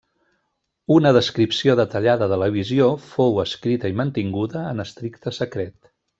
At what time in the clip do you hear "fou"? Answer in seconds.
3.11-3.37